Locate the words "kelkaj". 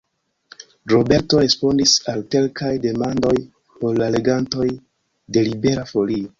2.37-2.73